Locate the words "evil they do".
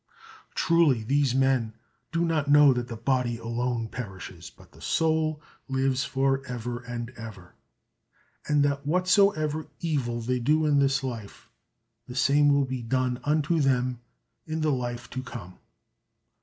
9.79-10.65